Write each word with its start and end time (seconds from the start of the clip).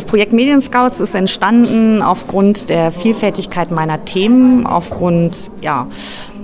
Das 0.00 0.06
Projekt 0.06 0.32
Medienscouts 0.32 0.98
ist 1.00 1.14
entstanden 1.14 2.00
aufgrund 2.00 2.70
der 2.70 2.90
Vielfältigkeit 2.90 3.70
meiner 3.70 4.06
Themen, 4.06 4.64
aufgrund 4.64 5.50
ja, 5.60 5.88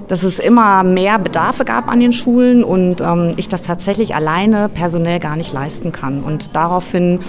dass 0.08 0.24
es 0.24 0.38
immer 0.38 0.82
mehr 0.84 1.18
Bedarfe 1.18 1.64
gab 1.64 1.88
an 1.88 1.98
den 1.98 2.12
Schulen 2.12 2.62
und 2.62 3.00
ähm, 3.00 3.32
ich 3.38 3.48
das 3.48 3.62
tatsächlich 3.62 4.14
alleine 4.14 4.68
personell 4.68 5.20
gar 5.20 5.36
nicht 5.36 5.54
leisten 5.54 5.90
kann. 5.90 6.22
Und 6.22 6.54
daraufhin 6.54 7.20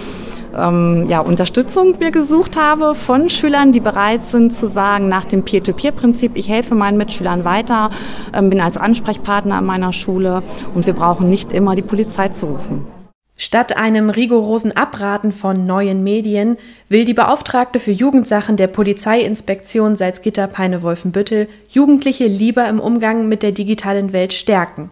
ähm, 0.54 1.06
ja, 1.08 1.20
Unterstützung 1.20 1.94
mir 1.98 2.10
gesucht 2.10 2.58
habe 2.58 2.94
von 2.94 3.30
Schülern, 3.30 3.72
die 3.72 3.80
bereit 3.80 4.26
sind 4.26 4.54
zu 4.54 4.66
sagen, 4.66 5.08
nach 5.08 5.24
dem 5.24 5.44
Peer-to-Peer-Prinzip, 5.44 6.32
ich 6.34 6.50
helfe 6.50 6.74
meinen 6.74 6.98
Mitschülern 6.98 7.46
weiter, 7.46 7.88
ähm, 8.34 8.50
bin 8.50 8.60
als 8.60 8.76
Ansprechpartner 8.76 9.54
an 9.54 9.64
meiner 9.64 9.94
Schule 9.94 10.42
und 10.74 10.84
wir 10.84 10.92
brauchen 10.92 11.30
nicht 11.30 11.52
immer 11.52 11.74
die 11.74 11.80
Polizei 11.80 12.28
zu 12.28 12.48
rufen. 12.48 12.97
Statt 13.40 13.76
einem 13.76 14.10
rigorosen 14.10 14.76
Abraten 14.76 15.30
von 15.30 15.64
neuen 15.64 16.02
Medien 16.02 16.58
will 16.88 17.04
die 17.04 17.14
Beauftragte 17.14 17.78
für 17.78 17.92
Jugendsachen 17.92 18.56
der 18.56 18.66
Polizeiinspektion 18.66 19.94
Salzgitter-Peine-Wolfenbüttel 19.94 21.46
Jugendliche 21.70 22.26
lieber 22.26 22.68
im 22.68 22.80
Umgang 22.80 23.28
mit 23.28 23.44
der 23.44 23.52
digitalen 23.52 24.12
Welt 24.12 24.32
stärken. 24.32 24.90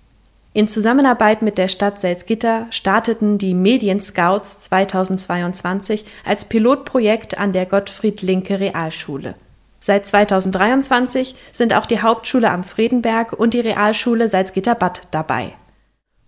In 0.52 0.68
Zusammenarbeit 0.68 1.42
mit 1.42 1.59
der 1.59 1.66
Stadt 1.66 2.01
Salzgitter 2.01 2.68
starteten 2.70 3.37
die 3.37 3.52
Medienscouts 3.52 4.60
2022 4.60 6.04
als 6.24 6.45
Pilotprojekt 6.45 7.37
an 7.38 7.51
der 7.51 7.66
Gottfried 7.66 8.23
Linke 8.23 8.60
Realschule. 8.60 9.34
Seit 9.80 10.06
2023 10.06 11.34
sind 11.51 11.74
auch 11.74 11.84
die 11.84 12.01
Hauptschule 12.01 12.48
am 12.48 12.62
Fredenberg 12.62 13.32
und 13.32 13.54
die 13.54 13.60
Realschule 13.60 14.28
Salzgitter-Bad 14.28 15.02
dabei. 15.10 15.52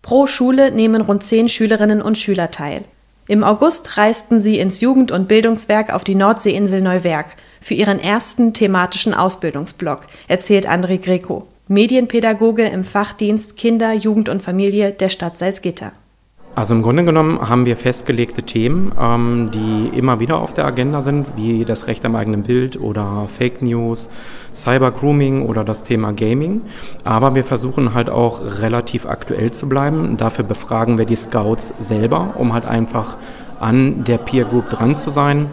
Pro 0.03 0.27
Schule 0.27 0.71
nehmen 0.71 1.03
rund 1.03 1.23
zehn 1.23 1.49
Schülerinnen 1.49 2.03
und 2.03 2.19
Schüler 2.19 2.51
teil. 2.51 2.85
Im 3.27 3.45
August 3.45 3.99
reisten 3.99 4.39
sie 4.39 4.59
ins 4.59 4.81
Jugend- 4.81 5.13
und 5.13 5.29
Bildungswerk 5.29 5.93
auf 5.93 6.03
die 6.03 6.15
Nordseeinsel 6.15 6.81
Neuwerk 6.81 7.37
für 7.61 7.75
ihren 7.75 8.01
ersten 8.01 8.55
thematischen 8.55 9.13
Ausbildungsblock, 9.13 10.07
erzählt 10.29 10.67
André 10.67 10.99
Greco, 10.99 11.47
Medienpädagoge 11.69 12.67
im 12.67 12.85
Fachdienst 12.85 13.59
Kinder, 13.59 13.93
Jugend 13.93 14.31
und 14.31 14.41
Familie 14.41 14.93
der 14.93 15.11
Stadt 15.11 15.37
Salzgitter. 15.37 15.93
Also 16.55 16.75
im 16.75 16.83
Grunde 16.83 17.05
genommen 17.05 17.49
haben 17.49 17.67
wir 17.67 17.77
festgelegte 17.77 18.43
Themen, 18.43 18.93
ähm, 19.01 19.51
die 19.53 19.97
immer 19.97 20.19
wieder 20.19 20.41
auf 20.41 20.55
der 20.55 20.67
Agenda 20.67 21.03
sind, 21.03 21.29
wie 21.37 21.65
das 21.65 21.87
Recht 21.87 22.05
am 22.05 22.17
eigenen 22.17 22.43
Bild 22.43 22.81
oder 22.81 23.29
Fake 23.29 23.63
News, 23.63 24.11
Cyber 24.53 24.91
Grooming 24.91 25.47
oder 25.47 25.63
das 25.63 25.85
Thema 25.85 26.13
Gaming. 26.13 26.63
Aber 27.05 27.37
wir 27.37 27.45
versuchen 27.45 27.95
halt 27.95 28.11
auch 28.11 28.61
relativ 28.61 29.07
aktuell 29.07 29.53
zu 29.53 29.69
bleiben. 29.69 30.17
Dafür 30.17 30.45
befragen 30.45 30.99
wir 30.99 31.05
die 31.05 31.17
Scouts 31.17 31.75
selber, 31.79 32.35
um 32.37 32.53
halt 32.53 32.67
einfach 32.67 33.19
an 33.61 34.05
der 34.05 34.19
Peer 34.19 34.45
Group 34.45 34.69
dran 34.71 34.97
zu 34.97 35.11
sein 35.11 35.47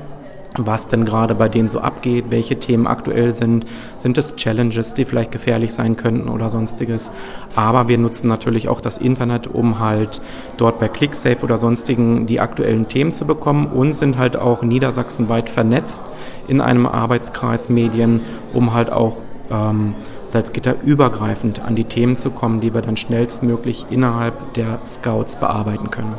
was 0.58 0.88
denn 0.88 1.06
gerade 1.06 1.36
bei 1.36 1.50
denen 1.50 1.68
so 1.68 1.80
abgeht, 1.80 2.26
welche 2.30 2.60
Themen 2.60 2.88
aktuell 2.88 3.34
sind. 3.34 3.66
Sind 3.96 4.18
es 4.18 4.36
Challenges, 4.36 4.94
die 4.94 5.06
vielleicht 5.06 5.32
gefährlich 5.32 5.74
sein 5.74 5.96
könnten 5.96 6.30
oder 6.30 6.50
sonstiges. 6.50 7.12
Aber 7.56 7.88
wir 7.88 7.98
nutzen 7.98 8.28
natürlich 8.28 8.68
auch 8.68 8.82
das 8.82 8.98
Internet, 8.98 9.48
um 9.48 9.80
halt 9.80 10.22
dort 10.58 10.80
bei 10.80 10.88
ClickSafe 10.88 11.44
oder 11.44 11.58
sonstigen 11.58 12.26
die 12.26 12.40
aktuellen 12.40 12.88
Themen 12.88 13.14
zu 13.14 13.26
bekommen 13.26 13.68
und 13.68 13.94
sind 13.94 14.18
halt 14.18 14.38
auch 14.38 14.64
niedersachsenweit 14.64 15.50
vernetzt 15.50 16.04
in 16.48 16.62
einem 16.62 16.86
Arbeitskreis 16.86 17.70
Medien, 17.70 18.22
um 18.54 18.74
halt 18.74 18.92
auch 18.92 19.22
ähm, 19.52 19.96
Salzgitter 20.26 20.76
übergreifend 20.84 21.62
an 21.62 21.76
die 21.76 21.84
Themen 21.84 22.18
zu 22.18 22.32
kommen, 22.32 22.62
die 22.62 22.74
wir 22.74 22.82
dann 22.82 22.98
schnellstmöglich 22.98 23.86
innerhalb 23.90 24.54
der 24.54 24.80
Scouts 24.86 25.36
bearbeiten 25.36 25.92
können. 25.92 26.16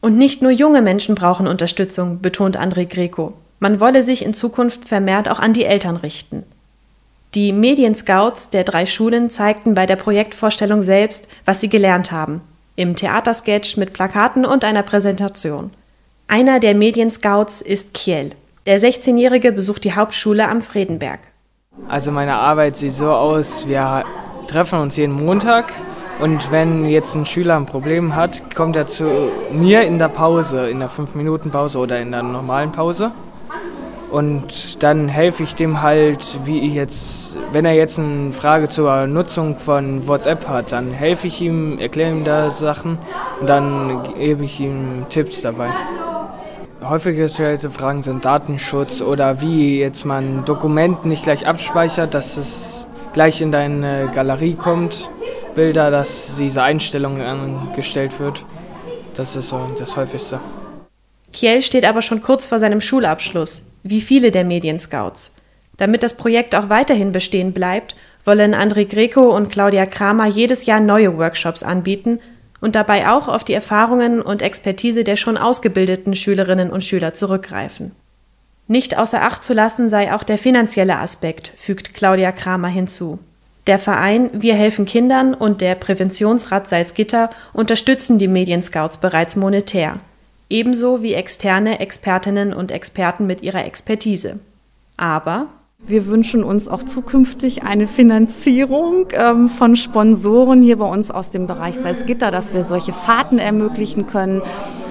Und 0.00 0.16
nicht 0.16 0.42
nur 0.42 0.50
junge 0.50 0.82
Menschen 0.82 1.14
brauchen 1.14 1.48
Unterstützung, 1.48 2.20
betont 2.20 2.58
André 2.58 2.86
Greco. 2.86 3.32
Man 3.58 3.80
wolle 3.80 4.02
sich 4.02 4.24
in 4.24 4.34
Zukunft 4.34 4.86
vermehrt 4.86 5.28
auch 5.28 5.38
an 5.38 5.52
die 5.52 5.64
Eltern 5.64 5.96
richten. 5.96 6.44
Die 7.34 7.52
Medienscouts 7.52 8.50
der 8.50 8.64
drei 8.64 8.86
Schulen 8.86 9.30
zeigten 9.30 9.74
bei 9.74 9.86
der 9.86 9.96
Projektvorstellung 9.96 10.82
selbst, 10.82 11.28
was 11.44 11.60
sie 11.60 11.68
gelernt 11.68 12.12
haben. 12.12 12.40
Im 12.76 12.96
Theatersketch 12.96 13.76
mit 13.76 13.92
Plakaten 13.92 14.44
und 14.44 14.64
einer 14.64 14.82
Präsentation. 14.82 15.70
Einer 16.28 16.60
der 16.60 16.74
Medienscouts 16.74 17.60
ist 17.60 17.94
Kiel. 17.94 18.30
Der 18.66 18.80
16-Jährige 18.80 19.52
besucht 19.52 19.84
die 19.84 19.94
Hauptschule 19.94 20.48
am 20.48 20.60
Fredenberg. 20.60 21.20
Also 21.88 22.10
meine 22.10 22.34
Arbeit 22.34 22.76
sieht 22.76 22.92
so 22.92 23.10
aus, 23.10 23.66
wir 23.66 24.04
treffen 24.48 24.80
uns 24.80 24.96
jeden 24.96 25.12
Montag 25.12 25.72
und 26.20 26.50
wenn 26.50 26.86
jetzt 26.86 27.14
ein 27.14 27.26
Schüler 27.26 27.56
ein 27.56 27.66
Problem 27.66 28.16
hat, 28.16 28.54
kommt 28.54 28.76
er 28.76 28.88
zu 28.88 29.30
mir 29.52 29.82
in 29.82 29.98
der 29.98 30.08
Pause, 30.08 30.68
in 30.70 30.80
der 30.80 30.90
5-Minuten-Pause 30.90 31.78
oder 31.78 32.00
in 32.00 32.10
der 32.10 32.22
normalen 32.22 32.72
Pause. 32.72 33.12
Und 34.16 34.82
dann 34.82 35.08
helfe 35.08 35.42
ich 35.42 35.56
dem 35.56 35.82
halt, 35.82 36.38
wie 36.46 36.60
ich 36.60 36.72
jetzt, 36.72 37.36
wenn 37.52 37.66
er 37.66 37.74
jetzt 37.74 37.98
eine 37.98 38.32
Frage 38.32 38.70
zur 38.70 39.06
Nutzung 39.06 39.58
von 39.58 40.08
WhatsApp 40.08 40.48
hat, 40.48 40.72
dann 40.72 40.90
helfe 40.90 41.26
ich 41.26 41.42
ihm, 41.42 41.78
erkläre 41.78 42.12
ihm 42.12 42.24
da 42.24 42.48
Sachen 42.48 42.96
und 43.42 43.46
dann 43.46 44.14
gebe 44.14 44.46
ich 44.46 44.58
ihm 44.58 45.04
Tipps 45.10 45.42
dabei. 45.42 45.68
Häufig 46.80 47.18
gestellte 47.18 47.68
Fragen 47.68 48.02
sind 48.02 48.24
Datenschutz 48.24 49.02
oder 49.02 49.42
wie 49.42 49.80
jetzt 49.80 50.06
man 50.06 50.46
Dokumente 50.46 51.06
nicht 51.08 51.24
gleich 51.24 51.46
abspeichert, 51.46 52.14
dass 52.14 52.38
es 52.38 52.86
gleich 53.12 53.42
in 53.42 53.52
deine 53.52 54.08
Galerie 54.14 54.54
kommt, 54.54 55.10
Bilder, 55.54 55.90
dass 55.90 56.36
diese 56.38 56.62
Einstellung 56.62 57.20
angestellt 57.20 58.18
wird. 58.18 58.46
Das 59.14 59.36
ist 59.36 59.50
so 59.50 59.60
das 59.78 59.94
häufigste. 59.94 60.40
Kiel 61.34 61.60
steht 61.60 61.84
aber 61.84 62.00
schon 62.00 62.22
kurz 62.22 62.46
vor 62.46 62.58
seinem 62.58 62.80
Schulabschluss, 62.80 63.66
wie 63.90 64.00
viele 64.00 64.30
der 64.30 64.44
Medienscouts. 64.44 65.34
Damit 65.76 66.02
das 66.02 66.14
Projekt 66.14 66.54
auch 66.54 66.68
weiterhin 66.68 67.12
bestehen 67.12 67.52
bleibt, 67.52 67.96
wollen 68.24 68.54
André 68.54 68.86
Greco 68.86 69.34
und 69.34 69.50
Claudia 69.50 69.86
Kramer 69.86 70.26
jedes 70.26 70.66
Jahr 70.66 70.80
neue 70.80 71.16
Workshops 71.16 71.62
anbieten 71.62 72.18
und 72.60 72.74
dabei 72.74 73.08
auch 73.08 73.28
auf 73.28 73.44
die 73.44 73.52
Erfahrungen 73.52 74.20
und 74.20 74.42
Expertise 74.42 75.04
der 75.04 75.16
schon 75.16 75.36
ausgebildeten 75.36 76.14
Schülerinnen 76.16 76.70
und 76.70 76.82
Schüler 76.82 77.14
zurückgreifen. 77.14 77.92
Nicht 78.68 78.98
außer 78.98 79.22
Acht 79.22 79.44
zu 79.44 79.54
lassen 79.54 79.88
sei 79.88 80.12
auch 80.12 80.24
der 80.24 80.38
finanzielle 80.38 80.98
Aspekt, 80.98 81.52
fügt 81.56 81.94
Claudia 81.94 82.32
Kramer 82.32 82.68
hinzu. 82.68 83.18
Der 83.68 83.78
Verein 83.78 84.30
Wir 84.32 84.54
helfen 84.54 84.86
Kindern 84.86 85.34
und 85.34 85.60
der 85.60 85.74
Präventionsrat 85.74 86.68
Salzgitter 86.68 87.30
unterstützen 87.52 88.18
die 88.18 88.28
Medienscouts 88.28 88.98
bereits 88.98 89.36
monetär 89.36 90.00
ebenso 90.48 91.02
wie 91.02 91.14
externe 91.14 91.80
Expertinnen 91.80 92.52
und 92.52 92.70
Experten 92.70 93.26
mit 93.26 93.42
ihrer 93.42 93.64
Expertise. 93.66 94.38
Aber 94.96 95.48
wir 95.78 96.06
wünschen 96.06 96.42
uns 96.42 96.68
auch 96.68 96.82
zukünftig 96.82 97.62
eine 97.62 97.86
Finanzierung 97.86 99.08
ähm, 99.12 99.48
von 99.48 99.76
Sponsoren 99.76 100.62
hier 100.62 100.78
bei 100.78 100.86
uns 100.86 101.10
aus 101.10 101.30
dem 101.30 101.46
Bereich 101.46 101.78
Salzgitter, 101.78 102.30
dass 102.30 102.54
wir 102.54 102.64
solche 102.64 102.92
Fahrten 102.92 103.38
ermöglichen 103.38 104.06
können. 104.06 104.42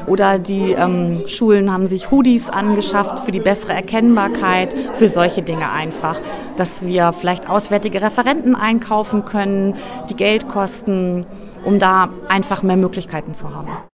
Oder 0.06 0.38
die 0.38 0.72
ähm, 0.74 1.24
Schulen 1.26 1.72
haben 1.72 1.88
sich 1.88 2.12
Hoodies 2.12 2.50
angeschafft 2.50 3.26
für 3.26 3.32
die 3.32 3.40
bessere 3.40 3.74
Erkennbarkeit, 3.74 4.74
für 4.94 5.08
solche 5.08 5.42
Dinge 5.42 5.72
einfach. 5.72 6.22
Dass 6.56 6.86
wir 6.86 7.12
vielleicht 7.12 7.50
auswärtige 7.50 8.04
Referenten 8.04 8.56
einkaufen 8.56 9.26
können, 9.26 9.74
die 10.12 10.16
Geld 10.16 10.48
kosten, 10.48 11.26
um 11.66 11.80
da 11.80 12.10
einfach 12.30 12.62
mehr 12.62 12.78
Möglichkeiten 12.78 13.34
zu 13.34 13.54
haben. 13.54 13.76